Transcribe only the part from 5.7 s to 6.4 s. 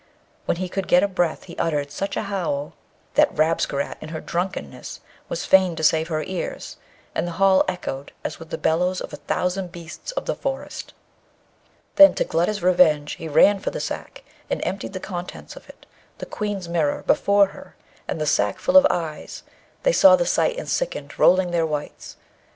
to save her